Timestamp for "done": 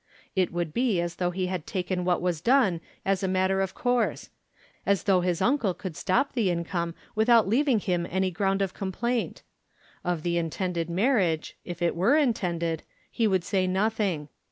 2.41-2.81